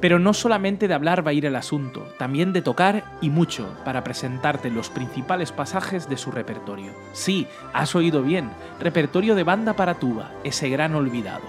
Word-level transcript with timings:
Pero 0.00 0.18
no 0.18 0.32
solamente 0.32 0.86
de 0.86 0.94
hablar 0.94 1.26
va 1.26 1.30
a 1.30 1.34
ir 1.34 1.44
el 1.44 1.56
asunto, 1.56 2.06
también 2.18 2.52
de 2.52 2.62
tocar 2.62 3.04
y 3.20 3.30
mucho 3.30 3.74
para 3.84 4.04
presentarte 4.04 4.70
los 4.70 4.90
principales 4.90 5.50
pasajes 5.50 6.08
de 6.08 6.16
su 6.16 6.30
repertorio. 6.30 6.92
Sí, 7.12 7.46
has 7.72 7.94
oído 7.94 8.22
bien, 8.22 8.50
repertorio 8.80 9.34
de 9.34 9.42
banda 9.42 9.74
para 9.74 9.94
tuba, 9.94 10.30
ese 10.44 10.68
gran 10.68 10.94
olvidado. 10.94 11.44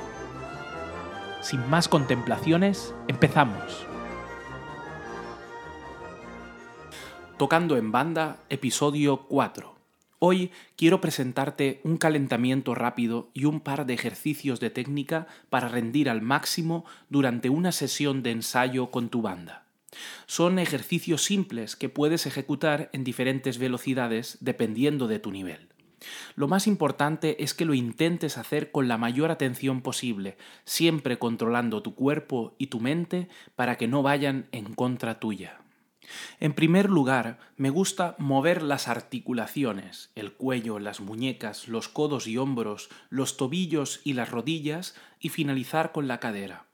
Sin 1.42 1.70
más 1.70 1.88
contemplaciones, 1.88 2.94
empezamos. 3.08 3.86
Tocando 7.38 7.78
en 7.78 7.92
banda, 7.92 8.38
episodio 8.50 9.22
4. 9.30 9.79
Hoy 10.22 10.52
quiero 10.76 11.00
presentarte 11.00 11.80
un 11.86 11.96
calentamiento 11.96 12.76
rápido 12.76 13.30
y 13.34 13.46
un 13.46 13.62
par 13.62 13.86
de 13.86 13.94
ejercicios 13.94 14.60
de 14.60 14.70
técnica 14.70 15.28
para 15.50 15.70
rendir 15.70 16.10
al 16.10 16.22
máximo 16.22 16.84
durante 17.08 17.50
una 17.50 17.72
sesión 17.72 18.22
de 18.22 18.32
ensayo 18.32 18.92
con 18.92 19.08
tu 19.08 19.22
banda. 19.22 19.64
Son 20.26 20.60
ejercicios 20.60 21.24
simples 21.24 21.78
que 21.78 21.88
puedes 21.88 22.26
ejecutar 22.26 22.90
en 22.92 23.06
diferentes 23.06 23.60
velocidades 23.60 24.38
dependiendo 24.42 25.08
de 25.08 25.20
tu 25.20 25.32
nivel. 25.32 25.70
Lo 26.36 26.50
más 26.50 26.68
importante 26.68 27.42
es 27.42 27.54
que 27.54 27.64
lo 27.64 27.74
intentes 27.74 28.38
hacer 28.38 28.72
con 28.72 28.90
la 28.90 28.98
mayor 28.98 29.32
atención 29.32 29.82
posible, 29.82 30.38
siempre 30.66 31.18
controlando 31.18 31.82
tu 31.82 31.96
cuerpo 31.96 32.56
y 32.58 32.68
tu 32.68 32.82
mente 32.82 33.30
para 33.56 33.78
que 33.78 33.88
no 33.88 34.04
vayan 34.04 34.48
en 34.52 34.74
contra 34.74 35.20
tuya. 35.22 35.62
En 36.40 36.54
primer 36.54 36.90
lugar, 36.90 37.40
me 37.58 37.70
gusta 37.70 38.16
mover 38.18 38.62
las 38.62 38.88
articulaciones, 38.88 40.12
el 40.16 40.34
cuello, 40.34 40.80
las 40.80 41.02
muñecas, 41.02 41.68
los 41.68 41.90
codos 41.90 42.28
y 42.28 42.38
hombros, 42.38 42.90
los 43.10 43.38
tobillos 43.38 44.02
y 44.04 44.14
las 44.14 44.32
rodillas 44.32 44.96
y 45.20 45.30
finalizar 45.30 45.92
con 45.92 46.08
la 46.08 46.20
cadera. 46.20 46.66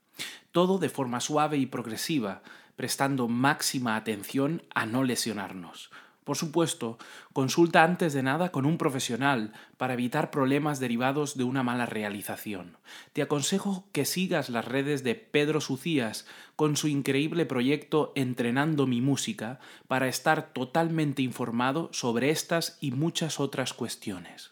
Todo 0.52 0.77
de 0.77 0.89
forma 0.89 1.19
suave 1.19 1.58
y 1.58 1.66
progresiva, 1.66 2.42
prestando 2.75 3.27
máxima 3.27 3.95
atención 3.95 4.64
a 4.73 4.86
no 4.86 5.03
lesionarnos. 5.03 5.92
Por 6.25 6.37
supuesto, 6.37 6.97
consulta 7.33 7.83
antes 7.83 8.11
de 8.13 8.23
nada 8.23 8.51
con 8.51 8.65
un 8.65 8.79
profesional 8.79 9.53
para 9.77 9.93
evitar 9.93 10.31
problemas 10.31 10.79
derivados 10.79 11.37
de 11.37 11.43
una 11.43 11.61
mala 11.61 11.85
realización. 11.85 12.77
Te 13.13 13.21
aconsejo 13.21 13.87
que 13.91 14.05
sigas 14.05 14.49
las 14.49 14.65
redes 14.65 15.03
de 15.03 15.13
Pedro 15.13 15.61
Sucías 15.61 16.25
con 16.55 16.77
su 16.77 16.87
increíble 16.87 17.45
proyecto 17.45 18.11
Entrenando 18.15 18.87
mi 18.87 19.01
música 19.01 19.59
para 19.87 20.07
estar 20.07 20.51
totalmente 20.51 21.21
informado 21.21 21.89
sobre 21.93 22.31
estas 22.31 22.79
y 22.81 22.89
muchas 22.89 23.39
otras 23.39 23.73
cuestiones. 23.73 24.51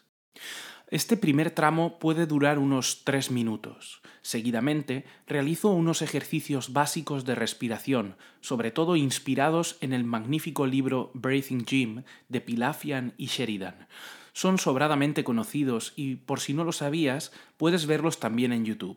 Este 0.94 1.16
primer 1.16 1.50
tramo 1.50 1.98
puede 1.98 2.24
durar 2.24 2.56
unos 2.56 3.02
tres 3.02 3.32
minutos. 3.32 4.00
Seguidamente, 4.22 5.04
realizo 5.26 5.70
unos 5.70 6.02
ejercicios 6.02 6.72
básicos 6.72 7.24
de 7.24 7.34
respiración, 7.34 8.14
sobre 8.40 8.70
todo 8.70 8.94
inspirados 8.94 9.76
en 9.80 9.92
el 9.92 10.04
magnífico 10.04 10.68
libro 10.68 11.10
Breathing 11.14 11.64
Gym 11.64 12.04
de 12.28 12.40
Pilafian 12.40 13.12
y 13.18 13.26
Sheridan. 13.26 13.88
Son 14.34 14.56
sobradamente 14.56 15.24
conocidos 15.24 15.94
y, 15.96 16.14
por 16.14 16.38
si 16.38 16.54
no 16.54 16.62
lo 16.62 16.70
sabías, 16.70 17.32
puedes 17.56 17.86
verlos 17.86 18.20
también 18.20 18.52
en 18.52 18.64
YouTube 18.64 18.96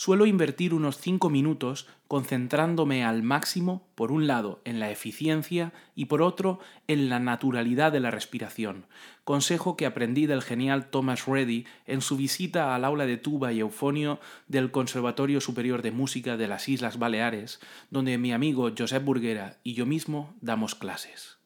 suelo 0.00 0.24
invertir 0.24 0.72
unos 0.72 0.96
5 0.96 1.28
minutos 1.28 1.86
concentrándome 2.08 3.04
al 3.04 3.22
máximo, 3.22 3.86
por 3.94 4.12
un 4.12 4.26
lado, 4.26 4.62
en 4.64 4.80
la 4.80 4.90
eficiencia 4.90 5.74
y 5.94 6.06
por 6.06 6.22
otro, 6.22 6.58
en 6.88 7.10
la 7.10 7.18
naturalidad 7.18 7.92
de 7.92 8.00
la 8.00 8.10
respiración. 8.10 8.86
Consejo 9.24 9.76
que 9.76 9.84
aprendí 9.84 10.24
del 10.24 10.40
genial 10.40 10.88
Thomas 10.88 11.26
Reddy 11.26 11.66
en 11.84 12.00
su 12.00 12.16
visita 12.16 12.74
al 12.74 12.86
aula 12.86 13.04
de 13.04 13.18
tuba 13.18 13.52
y 13.52 13.60
eufonio 13.60 14.20
del 14.48 14.70
Conservatorio 14.70 15.38
Superior 15.42 15.82
de 15.82 15.90
Música 15.90 16.38
de 16.38 16.48
las 16.48 16.70
Islas 16.70 16.98
Baleares, 16.98 17.60
donde 17.90 18.16
mi 18.16 18.32
amigo 18.32 18.70
Josep 18.74 19.04
Burguera 19.04 19.58
y 19.62 19.74
yo 19.74 19.84
mismo 19.84 20.34
damos 20.40 20.74
clases. 20.74 21.36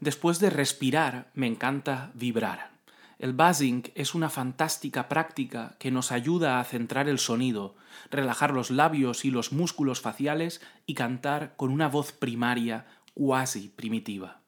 Después 0.00 0.40
de 0.40 0.50
respirar, 0.50 1.30
me 1.34 1.46
encanta 1.46 2.10
vibrar. 2.14 2.73
El 3.24 3.32
buzzing 3.32 3.90
es 3.94 4.14
una 4.14 4.28
fantástica 4.28 5.08
práctica 5.08 5.76
que 5.78 5.90
nos 5.90 6.12
ayuda 6.12 6.60
a 6.60 6.64
centrar 6.64 7.08
el 7.08 7.18
sonido, 7.18 7.74
relajar 8.10 8.52
los 8.52 8.70
labios 8.70 9.24
y 9.24 9.30
los 9.30 9.50
músculos 9.50 10.02
faciales 10.02 10.60
y 10.84 10.92
cantar 10.92 11.54
con 11.56 11.70
una 11.70 11.88
voz 11.88 12.12
primaria 12.12 12.84
cuasi 13.14 13.70
primitiva. 13.74 14.42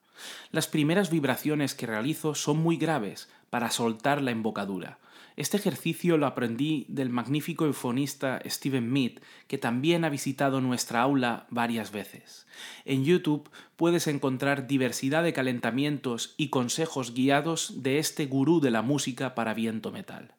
Las 0.50 0.66
primeras 0.66 1.08
vibraciones 1.08 1.74
que 1.74 1.86
realizo 1.86 2.34
son 2.34 2.58
muy 2.58 2.76
graves 2.76 3.30
para 3.50 3.70
soltar 3.70 4.22
la 4.22 4.30
embocadura, 4.30 4.98
este 5.36 5.58
ejercicio 5.58 6.16
lo 6.16 6.26
aprendí 6.26 6.86
del 6.88 7.10
magnífico 7.10 7.66
eufonista 7.66 8.40
Steven 8.46 8.90
Mead, 8.90 9.20
que 9.48 9.58
también 9.58 10.06
ha 10.06 10.08
visitado 10.08 10.62
nuestra 10.62 11.02
aula 11.02 11.46
varias 11.50 11.92
veces. 11.92 12.46
En 12.86 13.04
YouTube 13.04 13.50
puedes 13.76 14.06
encontrar 14.06 14.66
diversidad 14.66 15.22
de 15.22 15.34
calentamientos 15.34 16.34
y 16.38 16.48
consejos 16.48 17.12
guiados 17.12 17.82
de 17.82 17.98
este 17.98 18.24
gurú 18.24 18.60
de 18.60 18.70
la 18.70 18.80
música 18.80 19.34
para 19.34 19.52
viento 19.52 19.92
metal. 19.92 20.32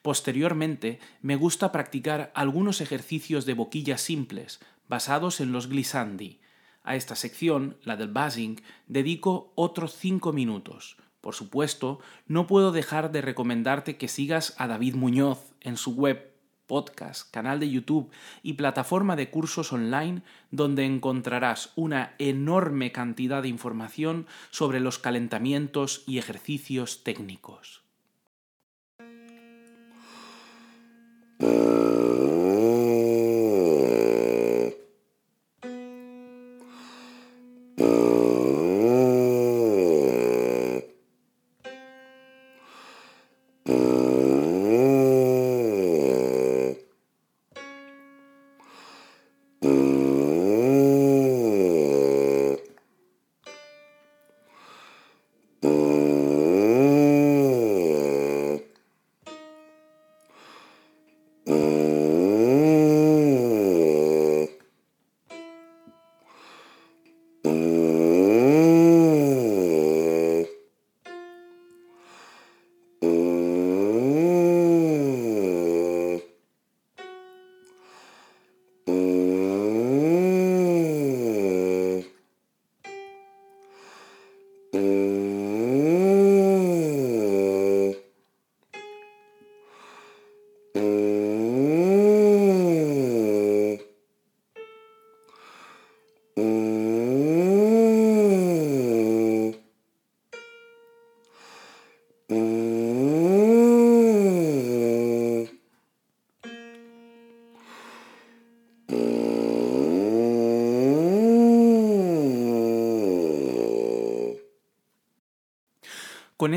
Posteriormente, 0.00 0.98
me 1.20 1.36
gusta 1.36 1.70
practicar 1.70 2.32
algunos 2.34 2.80
ejercicios 2.80 3.44
de 3.44 3.52
boquilla 3.52 3.98
simples, 3.98 4.60
basados 4.88 5.40
en 5.40 5.52
los 5.52 5.68
glissandi. 5.68 6.40
A 6.84 6.96
esta 6.96 7.16
sección, 7.16 7.76
la 7.82 7.96
del 7.96 8.08
buzzing, 8.08 8.62
dedico 8.88 9.52
otros 9.56 9.94
5 9.94 10.32
minutos, 10.32 10.96
por 11.22 11.34
supuesto, 11.34 12.00
no 12.26 12.46
puedo 12.46 12.72
dejar 12.72 13.12
de 13.12 13.22
recomendarte 13.22 13.96
que 13.96 14.08
sigas 14.08 14.54
a 14.58 14.66
David 14.66 14.96
Muñoz 14.96 15.54
en 15.60 15.76
su 15.78 15.94
web, 15.94 16.32
podcast, 16.66 17.30
canal 17.30 17.60
de 17.60 17.70
YouTube 17.70 18.10
y 18.42 18.54
plataforma 18.54 19.14
de 19.14 19.30
cursos 19.30 19.72
online 19.72 20.22
donde 20.50 20.84
encontrarás 20.84 21.72
una 21.76 22.14
enorme 22.18 22.90
cantidad 22.92 23.40
de 23.40 23.48
información 23.48 24.26
sobre 24.50 24.80
los 24.80 24.98
calentamientos 24.98 26.02
y 26.06 26.18
ejercicios 26.18 27.04
técnicos. 27.04 27.82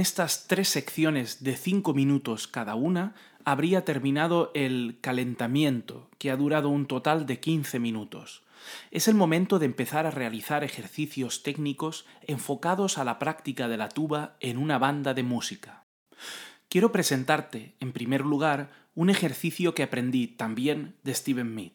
Estas 0.06 0.46
tres 0.46 0.69
secciones 0.69 1.44
de 1.44 1.57
cinco 1.57 1.96
minutos 1.96 2.48
cada 2.48 2.75
una, 2.75 3.16
habría 3.44 3.86
terminado 3.86 4.52
el 4.54 5.00
calentamiento, 5.02 6.12
que 6.19 6.30
ha 6.30 6.38
durado 6.38 6.69
un 6.69 6.86
total 6.86 7.25
de 7.25 7.40
15 7.40 7.80
minutos. 7.80 8.44
Es 8.92 9.07
el 9.07 9.16
momento 9.16 9.57
de 9.57 9.66
empezar 9.66 10.06
a 10.06 10.12
realizar 10.12 10.63
ejercicios 10.63 11.42
técnicos 11.42 12.06
enfocados 12.22 13.00
a 13.00 13.04
la 13.04 13.18
práctica 13.18 13.68
de 13.68 13.78
la 13.78 13.90
tuba 13.90 14.36
en 14.42 14.60
una 14.60 14.78
banda 14.78 15.16
de 15.16 15.24
música. 15.24 15.86
Quiero 16.69 16.92
presentarte, 16.92 17.74
en 17.80 17.92
primer 17.92 18.22
lugar, 18.22 18.69
un 18.94 19.10
ejercicio 19.10 19.74
que 19.74 19.81
aprendí 19.81 20.28
también 20.28 20.94
de 21.02 21.16
Steven 21.16 21.52
Mead. 21.52 21.72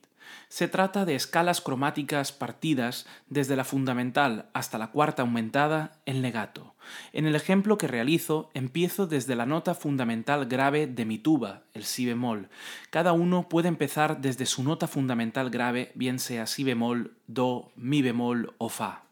Se 0.49 0.69
trata 0.69 1.05
de 1.05 1.15
escalas 1.15 1.61
cromáticas 1.61 2.32
partidas 2.32 3.06
desde 3.29 3.56
la 3.56 3.65
fundamental 3.65 4.50
hasta 4.53 4.79
la 4.79 4.88
cuarta 4.88 5.23
aumentada 5.23 6.00
en 6.06 6.23
legato. 6.23 6.75
En 7.12 7.27
el 7.27 7.35
ejemplo 7.35 7.79
que 7.79 7.87
realizo, 7.87 8.50
empiezo 8.55 9.06
desde 9.06 9.37
la 9.37 9.47
nota 9.47 9.75
fundamental 9.75 10.47
grave 10.47 10.87
de 10.87 11.05
mi 11.05 11.19
tuba, 11.19 11.62
el 11.73 11.85
si 11.85 12.06
bemol. 12.06 12.49
Cada 12.91 13.12
uno 13.12 13.49
puede 13.49 13.69
empezar 13.69 14.21
desde 14.21 14.47
su 14.47 14.62
nota 14.65 14.88
fundamental 14.88 15.50
grave, 15.50 15.93
bien 15.94 16.19
sea 16.19 16.47
si 16.47 16.65
bemol, 16.65 17.17
do, 17.27 17.71
mi 17.77 18.03
bemol 18.03 18.55
o 18.59 18.69
fa. 18.69 19.05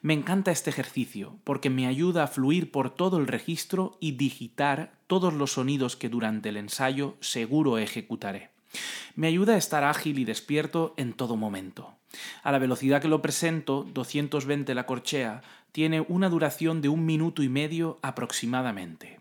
Me 0.00 0.14
encanta 0.14 0.52
este 0.52 0.70
ejercicio 0.70 1.38
porque 1.44 1.70
me 1.70 1.86
ayuda 1.86 2.24
a 2.24 2.28
fluir 2.28 2.70
por 2.70 2.90
todo 2.90 3.18
el 3.18 3.26
registro 3.26 3.96
y 4.00 4.12
digitar 4.12 4.92
todos 5.06 5.34
los 5.34 5.52
sonidos 5.52 5.96
que 5.96 6.08
durante 6.08 6.50
el 6.50 6.56
ensayo 6.56 7.16
seguro 7.20 7.78
ejecutaré. 7.78 8.50
Me 9.14 9.26
ayuda 9.26 9.54
a 9.54 9.58
estar 9.58 9.84
ágil 9.84 10.18
y 10.18 10.24
despierto 10.24 10.94
en 10.96 11.12
todo 11.12 11.36
momento. 11.36 11.94
A 12.42 12.52
la 12.52 12.58
velocidad 12.58 13.02
que 13.02 13.08
lo 13.08 13.22
presento, 13.22 13.84
220 13.92 14.74
la 14.74 14.86
corchea, 14.86 15.42
tiene 15.72 16.04
una 16.08 16.28
duración 16.28 16.80
de 16.80 16.88
un 16.88 17.04
minuto 17.04 17.42
y 17.42 17.48
medio 17.48 17.98
aproximadamente. 18.02 19.20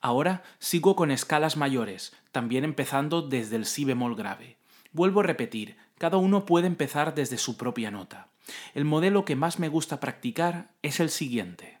Ahora 0.00 0.42
sigo 0.58 0.96
con 0.96 1.10
escalas 1.10 1.56
mayores, 1.56 2.12
también 2.30 2.64
empezando 2.64 3.22
desde 3.22 3.56
el 3.56 3.64
si 3.64 3.86
bemol 3.86 4.14
grave. 4.14 4.58
Vuelvo 4.92 5.20
a 5.20 5.22
repetir, 5.22 5.78
cada 5.96 6.18
uno 6.18 6.44
puede 6.44 6.66
empezar 6.66 7.14
desde 7.14 7.38
su 7.38 7.56
propia 7.56 7.90
nota. 7.90 8.28
El 8.74 8.84
modelo 8.84 9.24
que 9.24 9.34
más 9.34 9.58
me 9.58 9.68
gusta 9.68 10.00
practicar 10.00 10.72
es 10.82 11.00
el 11.00 11.08
siguiente. 11.08 11.73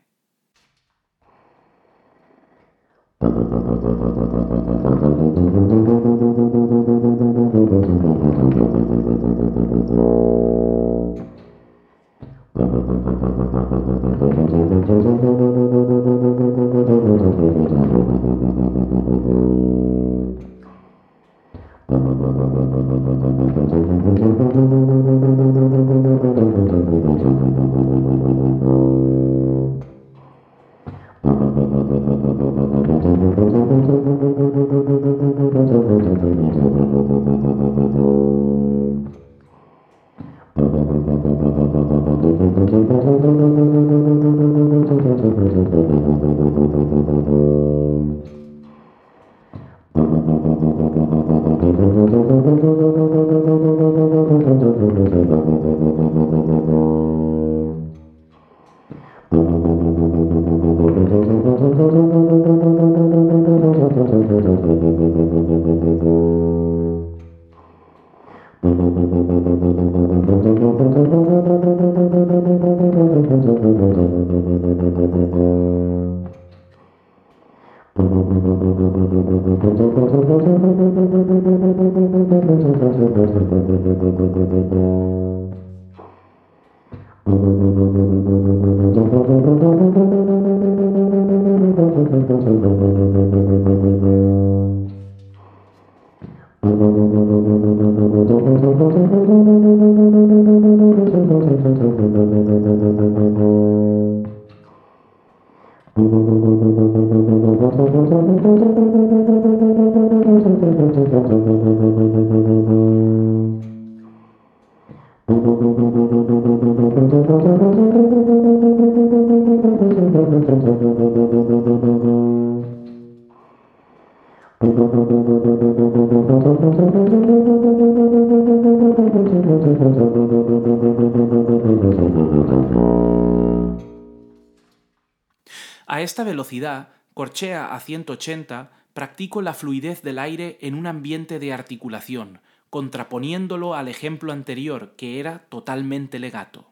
Velocidad, 136.44 136.90
corchea 137.14 137.74
a 137.74 137.80
180, 137.80 138.70
practico 138.92 139.40
la 139.40 139.54
fluidez 139.54 140.02
del 140.02 140.18
aire 140.18 140.58
en 140.60 140.74
un 140.74 140.86
ambiente 140.86 141.38
de 141.38 141.54
articulación, 141.54 142.40
contraponiéndolo 142.68 143.74
al 143.74 143.88
ejemplo 143.88 144.30
anterior, 144.30 144.94
que 144.96 145.20
era 145.20 145.46
totalmente 145.48 146.18
legato. 146.18 146.70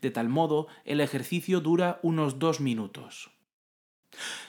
De 0.00 0.10
tal 0.10 0.28
modo, 0.28 0.66
el 0.84 1.00
ejercicio 1.00 1.60
dura 1.60 2.00
unos 2.02 2.40
dos 2.40 2.60
minutos. 2.60 3.30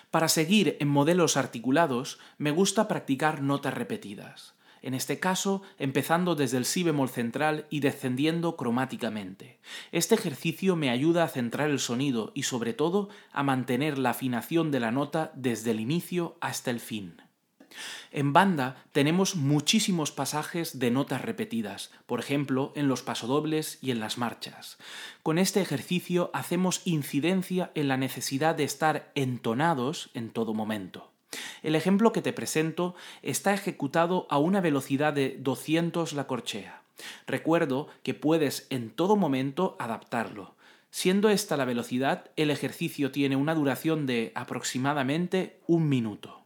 Para 0.10 0.28
seguir 0.28 0.76
en 0.80 0.88
modelos 0.88 1.38
articulados, 1.38 2.18
me 2.40 2.50
gusta 2.50 2.88
practicar 2.88 3.44
notas 3.44 3.76
repetidas 3.76 4.53
en 4.84 4.94
este 4.94 5.20
caso 5.20 5.64
empezando 5.80 6.36
desde 6.36 6.58
el 6.58 6.66
si 6.66 6.84
bemol 6.84 7.10
central 7.10 7.66
y 7.72 7.80
descendiendo 7.80 8.56
cromáticamente. 8.56 9.60
Este 9.92 10.14
ejercicio 10.14 10.76
me 10.76 10.92
ayuda 10.92 11.24
a 11.24 11.30
centrar 11.30 11.70
el 11.70 11.80
sonido 11.80 12.32
y 12.36 12.44
sobre 12.44 12.74
todo 12.74 13.10
a 13.32 13.42
mantener 13.42 13.98
la 13.98 14.12
afinación 14.12 14.70
de 14.70 14.80
la 14.80 14.92
nota 14.92 15.32
desde 15.34 15.72
el 15.72 15.80
inicio 15.80 16.38
hasta 16.42 16.70
el 16.70 16.80
fin. 16.80 17.22
En 18.12 18.34
banda 18.34 18.84
tenemos 18.92 19.36
muchísimos 19.36 20.12
pasajes 20.12 20.78
de 20.80 20.92
notas 20.92 21.22
repetidas, 21.22 21.92
por 22.06 22.20
ejemplo 22.20 22.72
en 22.76 22.88
los 22.88 23.02
pasodobles 23.02 23.80
y 23.82 23.92
en 23.92 24.00
las 24.00 24.18
marchas. 24.18 24.78
Con 25.24 25.40
este 25.40 25.62
ejercicio 25.62 26.30
hacemos 26.34 26.82
incidencia 26.86 27.72
en 27.74 27.88
la 27.88 27.98
necesidad 27.98 28.56
de 28.56 28.66
estar 28.66 29.12
entonados 29.16 30.12
en 30.14 30.30
todo 30.30 30.54
momento. 30.54 31.13
El 31.64 31.76
ejemplo 31.76 32.12
que 32.12 32.22
te 32.22 32.34
presento 32.34 32.94
está 33.22 33.54
ejecutado 33.54 34.28
a 34.30 34.38
una 34.38 34.62
velocidad 34.62 35.14
de 35.14 35.38
200 35.40 36.14
la 36.14 36.28
corchea. 36.28 36.82
Recuerdo 37.26 37.88
que 38.04 38.14
puedes 38.14 38.68
en 38.70 38.90
todo 38.92 39.16
momento 39.16 39.76
adaptarlo. 39.80 40.56
Siendo 40.92 41.30
esta 41.30 41.58
la 41.58 41.66
velocidad, 41.66 42.30
el 42.36 42.52
ejercicio 42.52 43.12
tiene 43.12 43.36
una 43.36 43.56
duración 43.56 44.06
de 44.06 44.32
aproximadamente 44.36 45.58
un 45.66 45.90
minuto. 45.90 46.42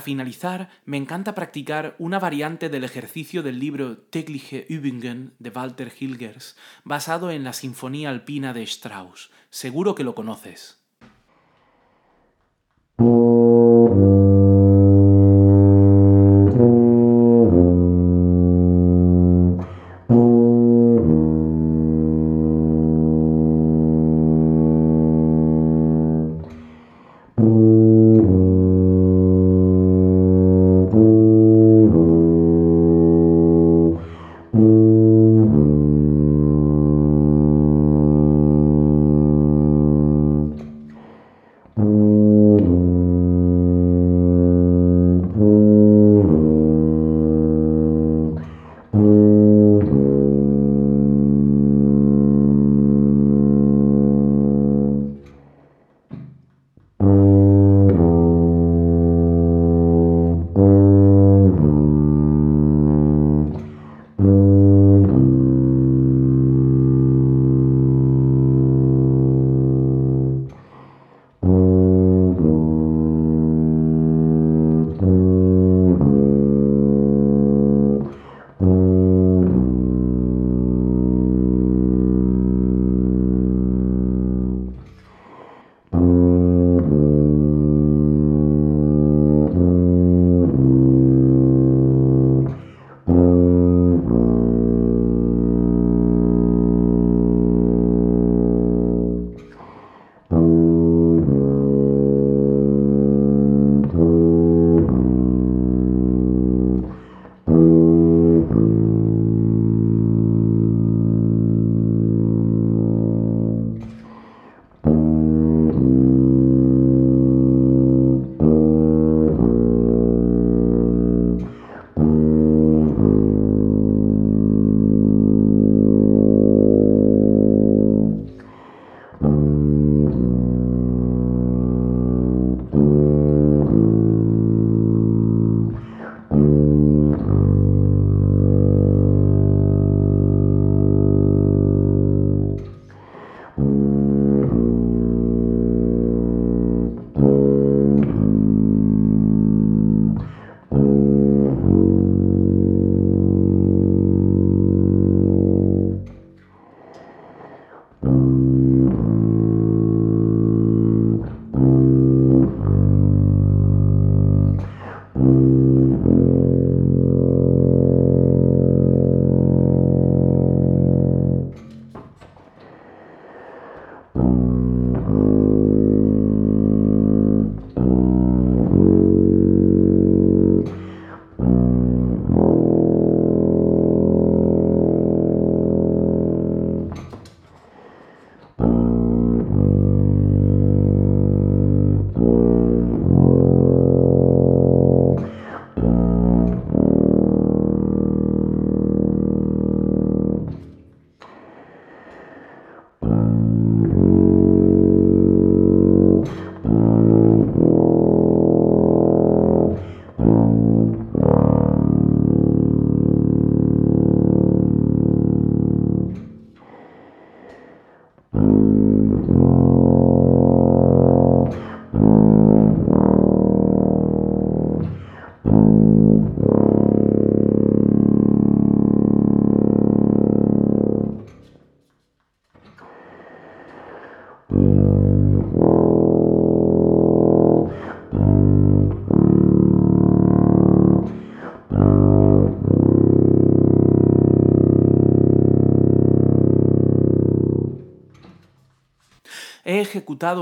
Para 0.00 0.06
finalizar, 0.06 0.70
me 0.86 0.96
encanta 0.96 1.34
practicar 1.34 1.94
una 1.98 2.18
variante 2.18 2.70
del 2.70 2.84
ejercicio 2.84 3.42
del 3.42 3.58
libro 3.58 3.98
Tägliche 3.98 4.64
Übungen 4.70 5.34
de 5.38 5.50
Walter 5.50 5.92
Hilgers, 5.92 6.56
basado 6.84 7.30
en 7.30 7.44
la 7.44 7.52
Sinfonía 7.52 8.08
Alpina 8.08 8.54
de 8.54 8.62
Strauss. 8.62 9.30
Seguro 9.50 9.94
que 9.94 10.02
lo 10.02 10.14
conoces. 10.14 10.79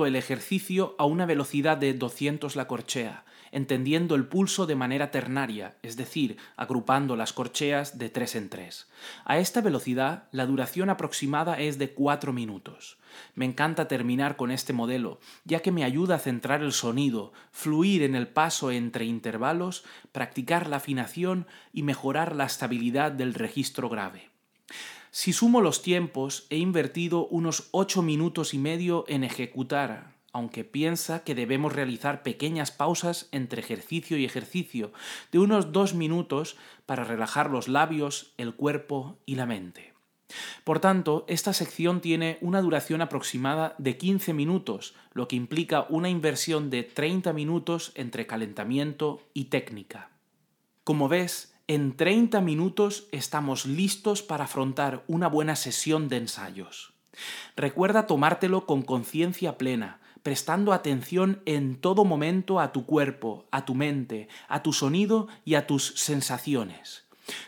El 0.07 0.17
ejercicio 0.17 0.95
a 0.99 1.05
una 1.05 1.27
velocidad 1.27 1.77
de 1.77 1.93
200 1.93 2.57
la 2.57 2.67
corchea, 2.67 3.25
entendiendo 3.51 4.15
el 4.15 4.27
pulso 4.27 4.67
de 4.67 4.75
manera 4.75 5.11
ternaria, 5.11 5.77
es 5.83 5.97
decir, 5.97 6.39
agrupando 6.57 7.17
las 7.17 7.33
corcheas 7.33 7.99
de 7.99 8.09
tres 8.09 8.35
en 8.35 8.49
tres. 8.49 8.89
A 9.25 9.39
esta 9.39 9.61
velocidad, 9.61 10.25
la 10.33 10.47
duración 10.47 10.89
aproximada 10.91 11.61
es 11.61 11.79
de 11.79 11.91
4 11.91 12.33
minutos. 12.33 12.99
Me 13.35 13.45
encanta 13.45 13.89
terminar 13.89 14.37
con 14.37 14.51
este 14.51 14.73
modelo, 14.73 15.21
ya 15.45 15.61
que 15.61 15.73
me 15.73 15.85
ayuda 15.85 16.17
a 16.17 16.21
centrar 16.21 16.63
el 16.63 16.73
sonido, 16.73 17.33
fluir 17.51 18.03
en 18.03 18.15
el 18.15 18.29
paso 18.29 18.71
entre 18.71 19.05
intervalos, 19.05 19.85
practicar 20.13 20.69
la 20.69 20.77
afinación 20.77 21.47
y 21.73 21.83
mejorar 21.83 22.35
la 22.35 22.45
estabilidad 22.45 23.13
del 23.13 23.35
registro 23.35 23.89
grave. 23.89 24.31
Si 25.11 25.33
sumo 25.33 25.61
los 25.61 25.83
tiempos, 25.83 26.47
he 26.51 26.57
invertido 26.57 27.27
unos 27.27 27.69
8 27.73 28.03
minutos 28.03 28.55
y 28.55 28.59
medio 28.59 29.05
en 29.09 29.25
ejecutar 29.25 30.19
aunque 30.33 30.63
piensa 30.63 31.25
que 31.25 31.35
debemos 31.35 31.73
realizar 31.73 32.23
pequeñas 32.23 32.71
pausas 32.71 33.29
entre 33.33 33.61
ejercicio 33.61 34.17
y 34.19 34.25
ejercicio 34.25 34.93
de 35.33 35.39
unos 35.39 35.73
dos 35.73 35.95
minutos 35.95 36.57
para 36.87 37.05
relajar 37.05 37.51
los 37.51 37.67
labios, 37.67 38.35
el 38.37 38.55
cuerpo 38.55 39.19
y 39.27 39.35
la 39.37 39.47
mente. 39.47 39.95
Por 40.63 40.79
tanto, 40.79 41.25
esta 41.27 41.55
sección 41.55 42.01
tiene 42.01 42.37
una 42.43 42.61
duración 42.61 43.01
aproximada 43.01 43.75
de 43.79 43.97
15 43.97 44.35
minutos, 44.35 44.95
lo 45.13 45.27
que 45.27 45.37
implica 45.37 45.87
una 45.89 46.11
inversión 46.11 46.69
de 46.69 46.83
30 46.83 47.33
minutos 47.33 47.93
entre 47.95 48.27
calentamiento 48.27 49.23
y 49.33 49.47
técnica. 49.47 50.11
Como 50.85 51.09
ves, 51.09 51.58
en 51.69 51.95
30 51.95 52.41
minutos 52.41 53.09
estamos 53.13 53.67
listos 53.67 54.23
para 54.23 54.45
afrontar 54.45 55.05
una 55.07 55.29
buena 55.29 55.55
sesión 55.55 56.09
de 56.09 56.17
ensayos. 56.17 56.95
Recuerda 57.57 58.07
tomártelo 58.07 58.65
con 58.65 58.81
conciencia 58.81 59.59
plena, 59.59 60.01
prestando 60.23 60.73
atención 60.73 61.43
en 61.45 61.77
todo 61.77 62.07
momento 62.07 62.59
a 62.59 62.73
tu 62.73 62.87
cuerpo, 62.87 63.45
a 63.51 63.67
tu 63.67 63.75
mente, 63.75 64.29
a 64.49 64.63
tu 64.63 64.73
sonido 64.73 65.29
y 65.45 65.57
a 65.57 65.67
tus 65.67 65.93
sensaciones. 65.97 67.05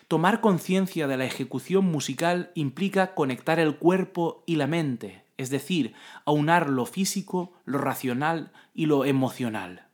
Tomar 0.07 0.43
conciencia 0.43 1.07
de 1.07 1.17
la 1.17 1.25
ejecución 1.25 1.87
musical 1.87 2.51
implica 2.55 3.15
conectar 3.15 3.59
el 3.59 3.77
cuerpo 3.77 4.45
y 4.45 4.57
la 4.57 4.67
mente, 4.67 5.25
es 5.39 5.49
decir, 5.49 5.95
aunar 6.27 6.69
lo 6.69 6.85
físico, 6.85 7.55
lo 7.65 7.79
racional 7.79 8.53
y 8.75 8.85
lo 8.85 9.07
emocional. 9.07 9.87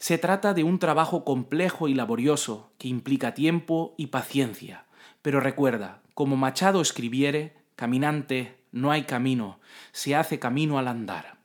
Se 0.00 0.16
trata 0.16 0.54
de 0.54 0.64
un 0.64 0.78
trabajo 0.78 1.26
complejo 1.26 1.86
y 1.86 1.92
laborioso 1.92 2.72
que 2.78 2.88
implica 2.88 3.34
tiempo 3.34 3.94
y 3.98 4.06
paciencia. 4.06 4.86
Pero 5.20 5.40
recuerda, 5.40 6.00
como 6.14 6.38
Machado 6.38 6.80
escribiere, 6.80 7.58
caminante, 7.76 8.56
no 8.72 8.92
hay 8.92 9.02
camino, 9.02 9.60
se 9.92 10.16
hace 10.16 10.38
camino 10.38 10.78
al 10.78 10.88
andar. 10.88 11.36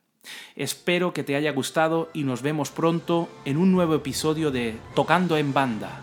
Espero 0.55 1.11
que 1.11 1.25
te 1.25 1.35
haya 1.35 1.51
gustado 1.51 2.09
y 2.13 2.23
nos 2.23 2.41
vemos 2.41 2.71
pronto 2.71 3.27
en 3.43 3.57
un 3.57 3.73
nuevo 3.73 3.93
episodio 3.93 4.51
de 4.51 4.77
Tocando 4.95 5.35
en 5.35 5.53
Banda, 5.53 5.99